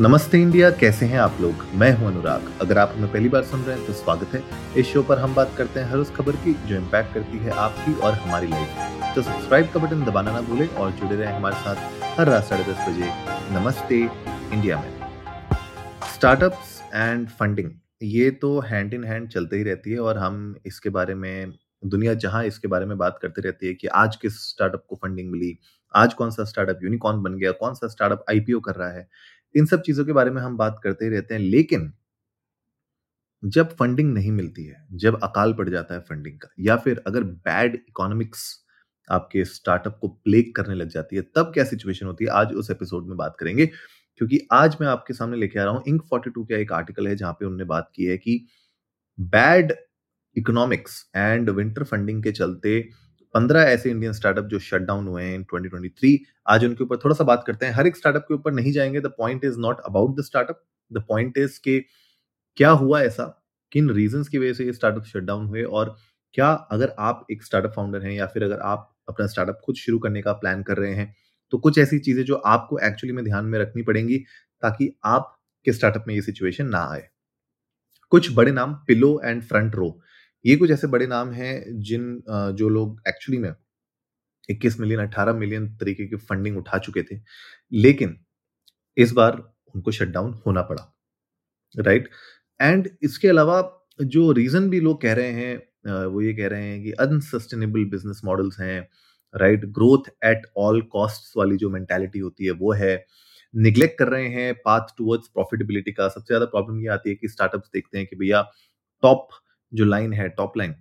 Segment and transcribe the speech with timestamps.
[0.00, 1.64] नमस्ते इंडिया, कैसे हैं आप लोग?
[1.74, 4.42] मैं हूँ अनुराग। अगर आप हमें पहली बार सुन रहे हैं तो स्वागत है।
[4.80, 7.50] इस शो पर हम बात करते हैं हर उस खबर की जो इम्पैक्ट करती है
[7.54, 11.56] आपकी और हमारी लाइफ तो सब्सक्राइब का बटन दबाना ना भूलें और जुड़े रहें हमारे
[11.56, 13.10] साथ हर रात साढ़े दस बजे।
[13.54, 13.98] नमस्ते
[14.54, 14.90] इंडिया में।
[16.14, 17.70] स्टार्टअप्स एंड फंडिंग
[18.02, 21.52] ये तो हैंड इन हैंड चलते ही रहती है और हम इसके बारे में,
[21.84, 25.30] दुनिया जहाँ इसके बारे में बात करती रहती है कि आज किस स्टार्टअप को फंडिंग
[25.32, 25.58] मिली,
[25.94, 29.08] आज कौन सा स्टार्टअप यूनिकॉर्न बन गया, कौन सा स्टार्टअप आईपीओ कर रहा है।
[29.54, 31.92] इन सब चीज़ों के बारे में हम बात करते ही रहते हैं, लेकिन
[33.42, 37.22] जब फंडिंग नहीं मिलती है, जब अकाल पड़ जाता है फंडिंग का, या फिर अगर
[37.22, 38.42] बैड इकोनॉमिक्स
[39.08, 42.30] आपके स्टार्टअप को प्लेग करने लग जाती है, तब क्या सिचुएशन होती है?
[42.30, 43.66] आज उस एपिसोड में बात करेंगे,
[44.20, 47.16] क्योंकि आज मैं आपके सामने लेके आ रहा हूँ इंक 42 का एक आर्टिकल है
[47.16, 48.46] जहाँ पे उन्होंने बात की है कि
[49.18, 49.72] bad
[50.36, 52.80] economics and winter funding के चलते
[53.34, 56.16] पंद्रह ऐसे इंडियन स्टार्टअप जो शट डाउन हुए हैं इन 2023
[56.46, 59.00] आज उनके ऊपर थोड़ा सा बात करते हैं। हर एक स्टार्टअप के ऊपर नहीं जाएँगे।
[59.00, 61.78] The point is not about the startup the point is के
[62.56, 63.24] क्या हुआ ऐसा?
[63.72, 65.62] किन रीजंस की वजह से ये स्टार्टअप शट डाउन हुए?
[65.62, 65.96] और
[66.34, 69.98] क्या अगर आप एक स्टार्टअप फाउंडर हैं या फिर अगर आप अपना स्टार्टअप खुद शुरू
[69.98, 71.14] करने का प्लान कर रहे हैं
[71.52, 74.18] तो कुछ ऐसी चीज़ें जो आपको एक्चुअली में ध्यान में रखनी पड़ेंगी
[74.62, 77.08] ताकि आप के स्टार्टअप में ये सिचुएशन ना आए।
[78.12, 79.90] कुछ बड़े नाम पिलो एंड फ्रंट रो
[80.44, 82.22] ये कुछ ऐसे बड़े नाम हैं जिन
[82.56, 83.52] जो लोग एक्चुअली में
[84.48, 87.20] 21 मिलियन 18 मिलियन तरीके की फंडिंग उठा चुके थे।
[87.72, 88.16] लेकिन
[88.96, 89.36] इस बार
[89.74, 90.92] उनको शटडाउन होना पड़ा
[91.74, 92.08] राइट
[92.60, 93.60] एंड इसके अलावा
[94.00, 98.20] जो रीजन भी लोग कह रहे हैं वो ये कह रहे हैं कि अनसस्टेनेबल बिज़नेस
[98.24, 98.80] मॉडल्स हैं
[99.34, 103.04] right growth at all cost वाली जो मेंटेलिटी होती है, वो है।
[103.54, 107.28] निग्लेक्ट कर रहे हैं पाथ टूवर्ड्स प्रॉफिटेबिलिटी का सबसे ज़्यादा प्रॉब्लम ये आती है कि
[107.28, 108.42] स्टार्टअप्स देखते हैं कि भैया
[109.02, 109.28] टॉप
[109.72, 110.74] जो लाइन है टॉप लाइन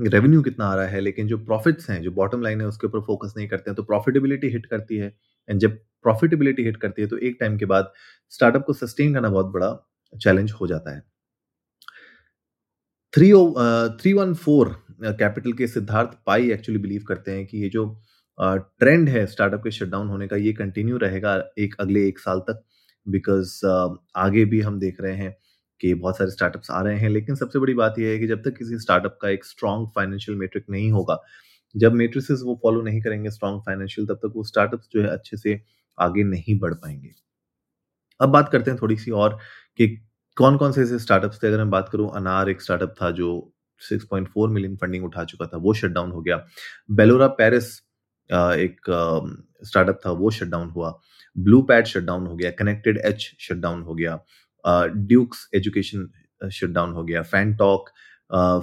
[0.00, 3.00] रेवेन्यू कितना आ रहा है लेकिन जो प्रॉफिट्स हैं जो बॉटम लाइन है उसके ऊपर
[3.00, 5.12] फोकस नहीं करते हैं तो प्रॉफिटेबिलिटी हिट करती है।
[5.48, 7.92] एंड जब प्रॉफिटेबिलिटी हिट करती है तो एक टाइम के बाद
[8.30, 9.70] स्टार्टअप को सस्टेन करना बहुत बड़ा
[10.12, 11.02] चैलेंज हो जाता है।
[13.12, 13.32] Three
[14.00, 14.68] three one four
[15.02, 17.86] capital के सिद्धार्थ पाई एक्चुअली बिलीव करते हैं कि ये जो
[18.40, 22.40] ट्रेंड uh, है स्टार्टअप के शटडाउन होने का ये कंटिन्यू रहेगा एक अगले एक साल
[22.40, 22.64] तक
[23.08, 25.36] बिकॉज़ uh, आगे भी हम देख रहे हैं
[25.80, 28.42] कि बहुत सारे स्टार्टअप्स आ रहे हैं, लेकिन सबसे बड़ी बात यह है कि जब
[28.42, 31.18] तक किसी स्टार्टअप का एक स्ट्रॉन्ग फाइनेंशियल मेट्रिक नहीं होगा,
[31.74, 35.36] जब मेट्रिसेस वो फॉलो नहीं करेंगे स्ट्रॉन्ग फाइनेंशियल तब तक वो स्टार्टअप्स जो है अच्छे
[35.36, 35.60] से
[35.98, 37.10] आगे नहीं बढ़ पाएँगे।
[38.20, 39.38] अब बात करते हैं थोड़ी सी और
[39.78, 39.86] कि
[40.36, 41.46] कौन कौन से ऐसे स्टार्टअप्स थे?
[41.46, 43.30] अगर मैं बात करूँ, अनार एक स्टार्टअप था जो
[43.80, 46.44] 6.4 मिलियन फंडिंग उठा चुका था, वो शटडाउन हो गया।
[46.90, 47.72] बेलोरा पेरिस
[48.30, 48.80] एक
[49.62, 50.92] स्टार्टअप था, वो शटडाउन हुआ।
[51.36, 54.18] ब्लू पैड शटडाउन हो गया कनेक्टेड एच शटडाउन हो गया।
[54.66, 56.08] ड्यूक्स एजुकेशन
[56.52, 57.90] शट डाउन हो गया। फैनटॉक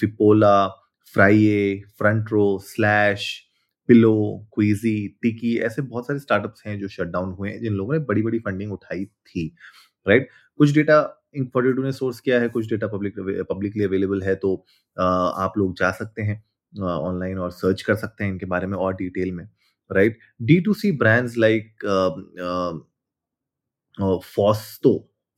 [0.00, 0.66] फिपोला
[1.14, 3.32] फ्राइए फ्रंट रो स्लैश
[3.88, 4.14] पिलो
[4.54, 7.98] क्वीजी टिकी ऐसे बहुत सारे स्टार्टअप्स हैं जो शट डाउन हुए हैं, जिन लोगों ने
[8.00, 9.46] बड़ी बड़ी फंडिंग उठाई थी
[10.06, 10.98] राइट कुछ डेटा
[11.36, 13.18] इंक फोर्टी टू ने सोर्स किया है, कुछ डेटा पब्लिक
[13.50, 14.54] पब्लिकली अवेलेबल है तो
[14.96, 16.42] आप लोग जा सकते हैं
[16.72, 19.44] ऑनलाइन और सर्च कर सकते हैं इनके बारे में और डिटेल में
[19.90, 21.84] right D to C brands like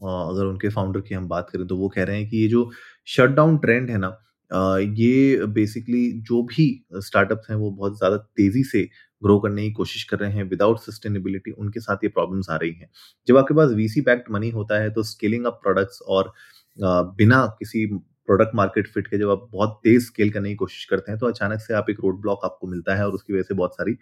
[0.00, 2.71] अगर उनके फाउंडर की हम बात करें तो वो कह रहे हैं कि ये जो
[3.09, 4.16] शट डाउन ट्रेंड है ना
[4.50, 6.66] ये बेसिकली जो भी
[6.97, 8.82] स्टार्टअप्स हैं वो बहुत ज़्यादा तेज़ी से
[9.22, 12.72] ग्रो करने की कोशिश कर रहे हैं विदाउट सस्टेनेबिलिटी उनके साथ ये प्रॉब्लम्स आ रही
[12.72, 12.88] हैं।
[13.28, 16.32] जब आपके पास वीसी बैक्ड मनी होता है तो स्केलिंग अप प्रोडक्ट्स और
[16.78, 17.87] बिना किसी
[18.28, 21.26] प्रोडक्ट मार्केट फिट के जब आप बहुत तेज स्केल करने की कोशिश करते हैं तो
[21.26, 23.97] अचानक से आप एक रोड ब्लॉक आपको मिलता है और उसकी वजह से बहुत सारी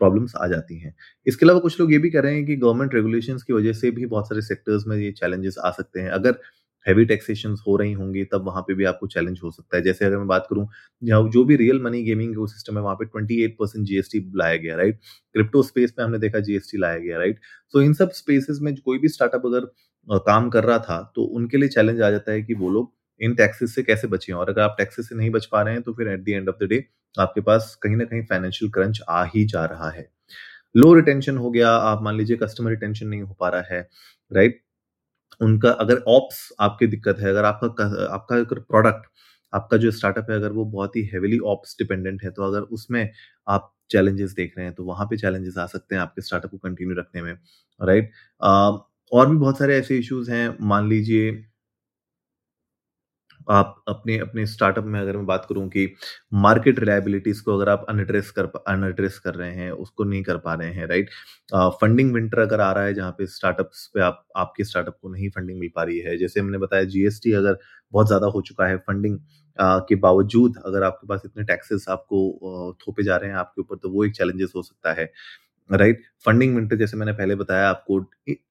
[0.00, 0.94] प्रॉब्लम्स आ जाती हैं।
[1.26, 3.90] इसके अलावा कुछ लोग ये भी कह रहे हैं कि गवर्नमेंट रेगुलेशंस की वजह से
[3.92, 6.38] भी बहुत सारे सेक्टर्स में ये चैलेंजेस आ सकते हैं। अगर
[6.86, 10.04] हैवी टैक्सेशन हो रही होंगी, तब वहाँ पे भी आपको चैलेंज हो सकता है। जैसे
[10.04, 10.66] अगर मैं बात करूँ
[11.30, 14.98] जो भी रियल मनी गेमिंग सिस्टम है, वहाँ पे 28 परसेंट जीएसटी लाया गया राइट
[15.34, 17.40] क्रिप्टो स्पेस में हमने देखा जीएसटी लाया गया राइट
[17.74, 19.66] सो इन सब स्पेसेस में कोई भी स्टार्टअप अगर
[20.20, 23.34] काम कर रहा था तो उनके लिए चैलेंज आ जाता है कि वो लोग इन
[23.34, 24.32] टैक्सेस से कैसे बचे?
[24.32, 26.48] और अगर आप टैक्सेस से नहीं बच पा रहे हैं तो फिर at the end
[26.48, 26.84] of the day
[27.14, 30.08] आपके पास कहीं ना कहीं फाइनेंशियल क्रंच आ ही जा रहा है।
[30.74, 33.80] लो रिटेंशन हो गया, आप मान लीजिए कस्टमर रिटेंशन नहीं हो पा रहा है
[34.30, 34.62] राइट
[35.40, 37.84] उनका अगर ऑप्स आपकी दिक्कत है, अगर आपका
[38.14, 39.06] आपका अगर प्रोडक्ट
[39.52, 43.10] आपका जो स्टार्टअप है, अगर वो बहुत ही हेविली ऑप्स डिपेंडेंट है तो अगर उसमें
[43.46, 46.58] आप चैलेंजेस देख रहे हैं तो वहाँ पे चैलेंजेस आ सकते हैं आपके स्टार्टअप को
[46.58, 47.32] कंटिन्यू रखने में
[47.80, 48.10] राइट
[49.12, 51.30] और भी बहुत सारे ऐसे इश्यूज़ हैं, मान लीजिए
[53.48, 55.86] आप अपने अपने स्टार्टअप में अगर मैं बात करूँ कि
[56.36, 60.54] मार्केट रिलायबिलिटीज को अगर आप अनएड्रेस कर अनएड्रेस कर रहे हैं, उसको नहीं कर पा
[60.54, 61.10] रहे हैं राइट
[61.80, 65.30] फंडिंग विंटर अगर आ रहा है जहाँ पे स्टार्टअप्स पे आप, आपके स्टार्टअप को नहीं
[65.30, 67.58] फंडिंग मिल पा रही है, जैसे मैंने बताया जीएसटी अगर
[67.92, 69.18] बहुत ज़्यादा हो चुका है फंडिंग
[69.58, 73.90] के बावजूद अगर आपके पास इतने टैक्सेस आपको थोपे जा रहे हैं आपके ऊपर तो
[73.90, 75.10] वो एक चैलेंजेस हो सकता है।
[75.70, 77.98] राइट फंडिंग विंटर जैसे मैंने पहले बताया आपको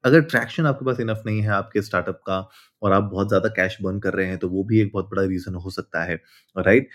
[0.06, 2.40] अगर ट्रैक्शन आपके पास इनफ नहीं है आपके स्टार्टअप का
[2.82, 5.24] और आप बहुत ज़्यादा कैश बर्न कर रहे हैं तो वो भी एक बहुत बड़ा
[5.26, 6.20] रीज़न हो सकता है
[6.56, 6.90] राइट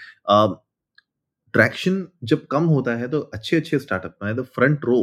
[1.55, 4.99] ट्रैक्शन जब कम होता है तो अच्छे अच्छे स्टार्टअप में तो फ्रंट रो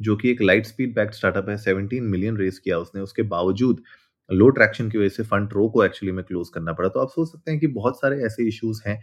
[0.00, 3.82] जो कि एक लाइट स्पीड बैक स्टार्टअप है 17 मिलियन रेस किया उसने, उसके बावजूद
[4.30, 7.08] लो ट्रैक्शन की वजह से फ्रंट रो को एक्चुअली में क्लोज करना पड़ा। तो आप
[7.10, 9.00] सोच सकते हैं कि बहुत सारे ऐसे इश्यूज़ हैं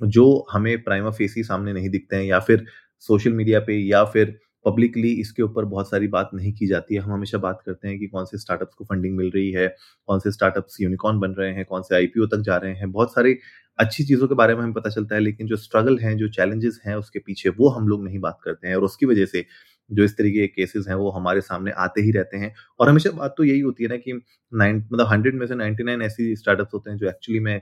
[0.00, 2.64] जो हमें प्राइमा फेसी सामने नहीं दिखते हैं या फिर
[3.02, 7.00] सोशल मीडिया पे या फिर पब्लिकली इसके ऊपर बहुत सारी बात नहीं की जाती है।
[7.00, 9.66] हम हमेशा बात करते हैं कि कौन से स्टार्टअप्स को फंडिंग मिल रही है,
[10.08, 13.12] कौन से स्टार्टअप्स यूनिकॉर्न बन रहे हैं, कौन से आईपीओ तक जा रहे हैं। बहुत
[13.14, 13.36] सारी
[13.78, 16.80] अच्छी चीज़ों के बारे में हमें पता चलता है, लेकिन जो स्ट्रगल हैं, जो चैलेंजेस
[16.86, 19.44] हैं उसके पीछे वो हम लोग नहीं बात करते हैं। और उसकी वजह से
[19.90, 23.10] जो इस तरीके के केसेस हैं वो हमारे सामने आते ही रहते हैं। और हमेशा
[23.10, 24.12] बात तो यही होती है ना कि
[24.52, 27.54] नाइन मतलब हंड्रेड में से नाइन्टी नाइन ऐसी स्टार्टअप्स होते हैं जो एक्चुअली में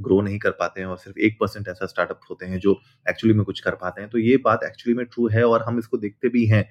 [0.00, 3.34] ग्रो नहीं कर पाते हैं और सिर्फ़ एक परसेंट ऐसा स्टार्टअप होते हैं जो एक्चुअली
[3.36, 5.96] में कुछ कर पाते हैं। तो ये बात एक्चुअली में ट्रू है और हम इसको
[5.98, 6.64] देखते भी हैं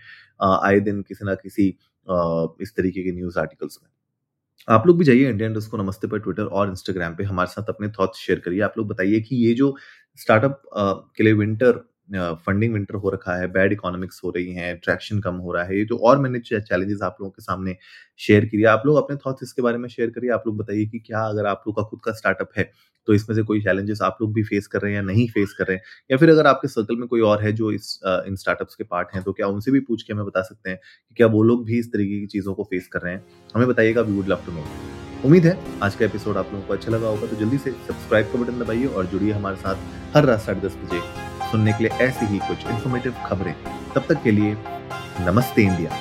[0.59, 1.67] आए दिन किसी ना किसी
[2.61, 3.89] इस तरीके के न्यूज़ आर्टिकल्स में।
[4.67, 7.87] आप लोग भी जाइए इंडियन को नमस्ते पर ट्विटर और इंस्टाग्राम पे, हमारे साथ अपने
[7.89, 9.75] थॉट्स शेयर करिए। आप लोग बताइए कि ये जो
[10.19, 10.61] स्टार्टअप
[11.17, 11.81] के लिए विंटर
[12.11, 15.77] फंडिंग विंटर हो रखा है बैड इकोनॉमिक्स हो रही हैं ट्रैक्शन कम हो रहा है,
[15.77, 17.75] ये जो और मैंने चैलेंजेस आप लोगों के सामने
[18.19, 20.99] शेयर किए, आप लोग अपने थॉट्स इसके बारे में शेयर करिए, आप लोग बताइए कि
[20.99, 22.69] क्या अगर आप लोग का खुद का स्टार्टअप है
[23.07, 25.53] तो इसमें से कोई चैलेंजेस आप लोग भी फेस कर रहे हैं या नहीं फेस
[25.57, 25.83] कर रहे हैं?
[26.11, 29.13] या फिर अगर आपके सर्कल में कोई और है जो इस इन स्टार्टअप्स के पार्ट
[29.13, 31.65] हैं तो क्या उनसे भी पूछ के हमें बता सकते हैं कि क्या वो लोग
[31.65, 33.23] भी इस तरीके की चीज़ों को फेस कर रहे हैं?
[33.55, 34.65] हमें बताइएगा we would love to know
[35.25, 38.31] उम्मीद है, आज का एपिसोड आप लोगों को अच्छा लगा होगा तो जल्दी से सब्सक्राइब
[38.33, 41.97] का बटन दबाइए और जुड़िए हमारे साथ हर रात साढ़े दस बजे। सुनने के लिए
[42.05, 43.53] ऐसी ही कुछ इन्फॉर्मेटिव खबरें।
[43.95, 44.57] तब तक के लिए
[45.19, 45.91] नमस्ते इंडिया।